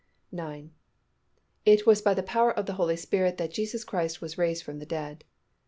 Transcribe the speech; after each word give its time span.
9. 0.31 0.71
_It 1.67 1.85
was 1.85 2.01
by 2.01 2.15
the 2.15 2.23
power 2.23 2.51
of 2.51 2.65
the 2.65 2.73
Holy 2.73 2.95
Spirit 2.95 3.37
that 3.37 3.51
Jesus 3.53 3.83
Christ 3.83 4.19
was 4.19 4.35
raised 4.35 4.63
from 4.63 4.79
the 4.79 4.85
dead. 4.87 5.23